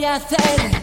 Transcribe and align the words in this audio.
voy 0.00 0.06
a 0.06 0.14
hacer. 0.14 0.79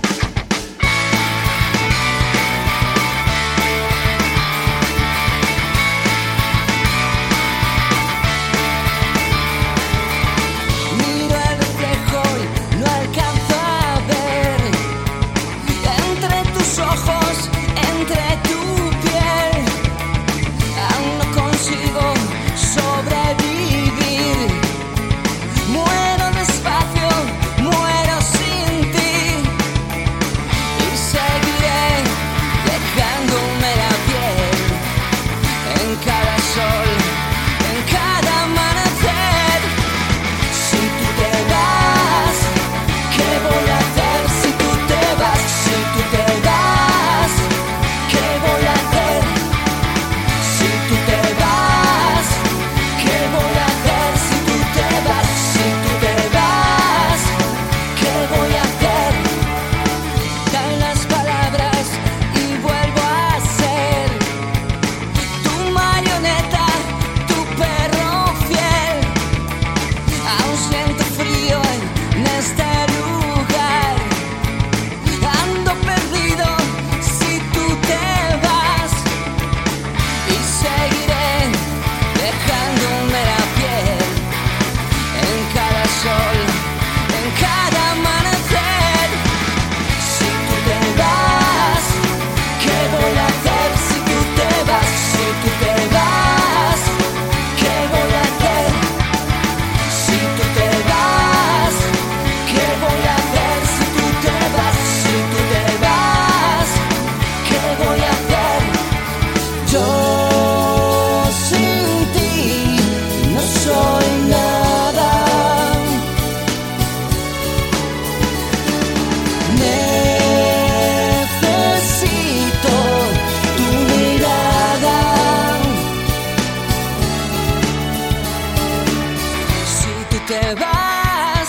te 130.27 130.55
vas? 130.55 131.47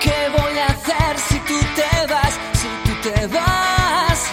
¿Qué 0.00 0.28
voy 0.30 0.58
a 0.58 0.66
hacer 0.66 1.18
si 1.28 1.38
tú 1.40 1.58
te 1.74 2.12
vas? 2.12 2.38
Si 2.52 2.68
tú 2.84 3.10
te 3.10 3.26
vas, 3.26 4.30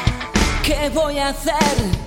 ¿qué 0.64 0.90
voy 0.90 1.18
a 1.18 1.30
hacer? 1.30 2.03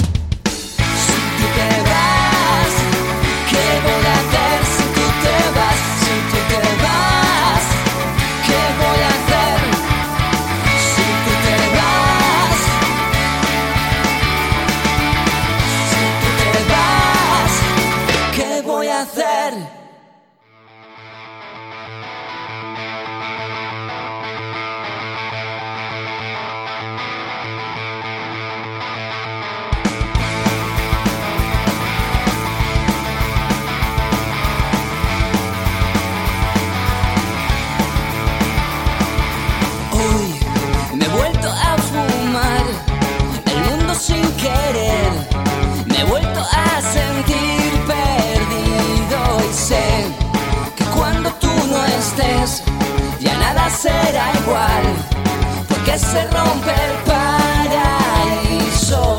porque 55.69 55.99
se 55.99 56.27
rompe 56.29 56.71
el 56.71 56.95
paraíso. 57.11 59.17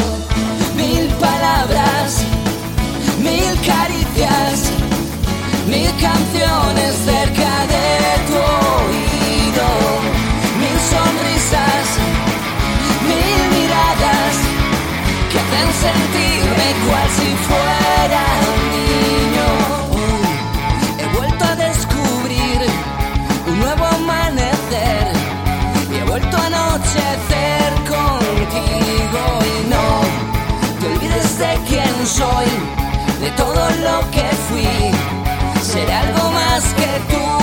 Mil 0.75 1.07
palabras, 1.19 2.23
mil 3.19 3.59
caricias, 3.66 4.72
mil 5.67 5.91
canciones 6.01 6.96
cerca 7.06 7.67
de 7.67 7.87
de 31.37 31.59
quién 31.67 32.07
soy, 32.07 32.47
de 33.19 33.29
todo 33.31 33.69
lo 33.84 34.11
que 34.11 34.28
fui. 34.49 34.91
Seré 35.61 35.93
algo 35.93 36.31
más 36.31 36.63
que 36.73 37.13
tú. 37.13 37.36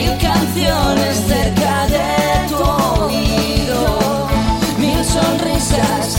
Canciones 0.00 1.16
cerca 1.26 1.86
de 1.86 2.48
tu 2.48 2.56
oído, 2.56 4.28
mil 4.78 5.04
sonrisas, 5.04 6.16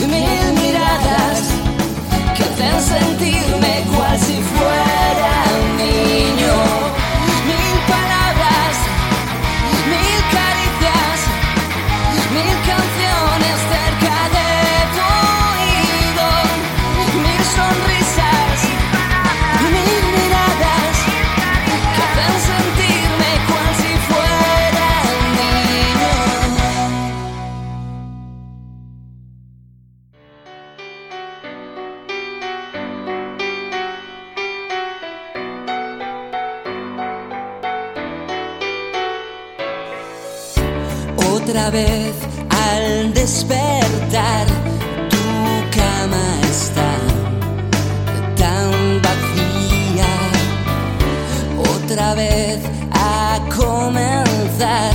mil 0.00 0.52
miradas 0.62 1.38
que 2.36 2.44
hacen 2.44 2.80
sentirme 2.80 3.82
cual 3.92 4.16
si 4.18 4.36
fuera 4.54 5.34
niño, 5.76 6.54
mil 7.50 7.74
palabras, 7.94 8.74
mil 9.92 10.20
caricias, 10.36 11.18
mil 12.36 12.56
canciones 12.70 13.56
cerca 13.74 14.18
de 14.36 14.50
tu 14.94 15.06
oído, 15.50 16.28
mil 17.24 17.42
sonrisas, 17.56 17.97
al 41.78 43.14
despertar 43.14 44.46
tu 45.12 45.24
cama 45.78 46.24
está 46.50 46.90
tan 48.36 49.00
vacía. 49.02 50.12
Otra 51.74 52.14
vez 52.14 52.58
a 52.92 53.38
comenzar 53.56 54.94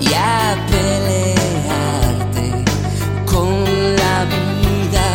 y 0.00 0.08
a 0.12 0.56
pelearte 0.72 2.46
con 3.24 3.64
la 4.02 4.16
vida. 4.34 5.08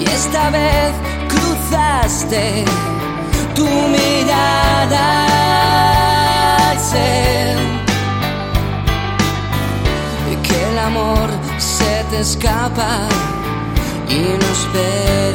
Y 0.00 0.04
esta 0.04 0.50
vez 0.50 0.92
cruzaste 1.28 2.64
tu 3.54 3.64
mirada 3.64 4.25
se 12.16 12.38
te 12.38 12.40
escapa 12.40 13.08
y 14.08 14.38
no 14.38 14.46
espera 14.52 15.25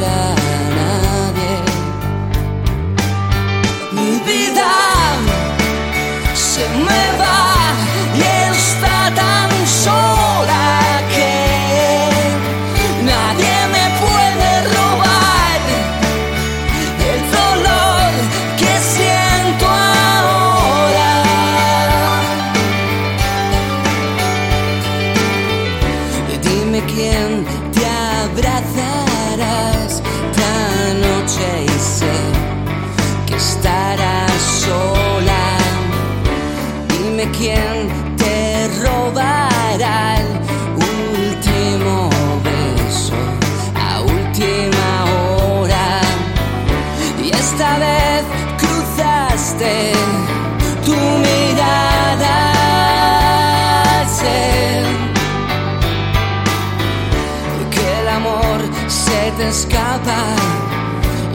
escapa 59.52 60.34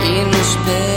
y 0.04 0.26
no 0.26 0.38
espera 0.38 0.97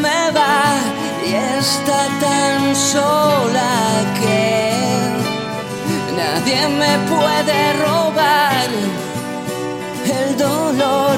me 0.00 0.30
va 0.30 0.62
y 1.26 1.34
está 1.58 2.00
tan 2.20 2.74
sola 2.74 3.72
que 4.20 4.72
nadie 6.20 6.68
me 6.82 6.92
puede 7.12 7.58
robar 7.84 8.68
el 10.18 10.36
dolor 10.36 11.16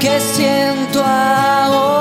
que 0.00 0.20
siento 0.20 1.04
ahora. 1.04 1.91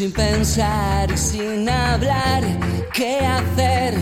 Sin 0.00 0.12
pensar 0.12 1.10
y 1.10 1.18
sin 1.18 1.68
hablar, 1.68 2.42
qué 2.90 3.18
hacer, 3.18 3.92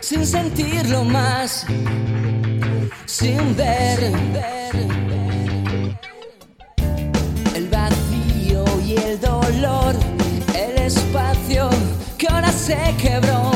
sin 0.00 0.24
sentirlo 0.24 1.04
más, 1.04 1.66
sin 3.04 3.54
ver 3.54 4.10
el 7.54 7.68
vacío 7.68 8.64
y 8.86 8.94
el 8.94 9.20
dolor, 9.20 9.94
el 10.54 10.78
espacio 10.78 11.68
que 12.16 12.26
ahora 12.26 12.50
se 12.50 12.78
quebró 12.96 13.53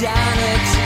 es 0.00 0.04
fácil 0.04 0.77